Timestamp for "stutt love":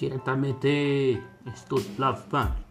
1.52-2.22